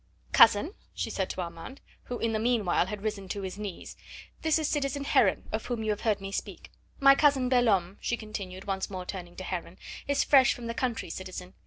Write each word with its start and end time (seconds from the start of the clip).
"Cousin," 0.33 0.73
she 0.95 1.11
said 1.11 1.29
to 1.29 1.41
Armand, 1.41 1.79
who 2.05 2.17
in 2.17 2.31
the 2.33 2.39
meanwhile 2.39 2.87
had 2.87 3.03
risen 3.03 3.29
to 3.29 3.43
his 3.43 3.59
knees, 3.59 3.95
"this 4.41 4.57
is 4.57 4.67
citizen 4.67 5.03
Heron, 5.03 5.47
of 5.51 5.67
whom 5.67 5.83
you 5.83 5.91
have 5.91 6.01
heard 6.01 6.19
me 6.19 6.31
speak. 6.31 6.71
My 6.99 7.13
cousin 7.13 7.49
Belhomme," 7.49 7.99
she 8.01 8.17
continued, 8.17 8.65
once 8.65 8.89
more 8.89 9.05
turning 9.05 9.35
to 9.35 9.43
Heron, 9.43 9.77
"is 10.07 10.23
fresh 10.23 10.55
from 10.55 10.65
the 10.65 10.73
country, 10.73 11.11
citizen. 11.11 11.53